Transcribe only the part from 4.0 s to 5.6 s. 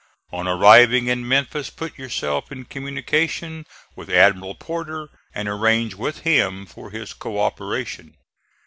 Admiral Porter, and